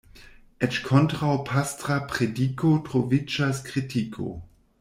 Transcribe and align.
Eĉ 0.67 0.77
kontraŭ 0.85 1.29
pastra 1.51 1.99
prediko 2.13 2.75
troviĝas 2.91 3.65
kritiko. 3.73 4.31